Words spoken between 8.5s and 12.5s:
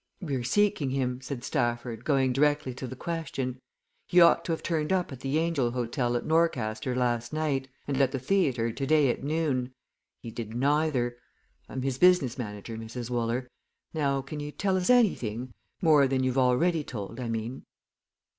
today at noon he did neither. I'm his business